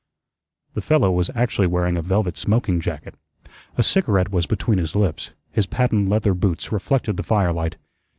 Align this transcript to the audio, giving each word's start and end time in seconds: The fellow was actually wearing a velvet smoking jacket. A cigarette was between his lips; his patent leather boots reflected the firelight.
The 0.73 0.81
fellow 0.81 1.11
was 1.11 1.29
actually 1.35 1.67
wearing 1.67 1.95
a 1.95 2.01
velvet 2.01 2.35
smoking 2.35 2.79
jacket. 2.79 3.13
A 3.77 3.83
cigarette 3.83 4.31
was 4.31 4.47
between 4.47 4.79
his 4.79 4.95
lips; 4.95 5.33
his 5.51 5.67
patent 5.67 6.09
leather 6.09 6.33
boots 6.33 6.71
reflected 6.71 7.17
the 7.17 7.21
firelight. 7.23 7.77